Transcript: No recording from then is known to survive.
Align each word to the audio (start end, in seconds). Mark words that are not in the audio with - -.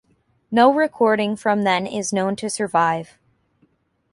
No 0.49 0.73
recording 0.73 1.35
from 1.35 1.61
then 1.61 1.85
is 1.85 2.11
known 2.11 2.35
to 2.37 2.49
survive. 2.49 3.19